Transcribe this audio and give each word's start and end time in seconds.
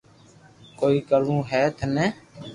ڪوئي 0.79 0.97
ڪروہ 1.09 1.39
ھي 1.51 1.61
ٿني 1.77 2.07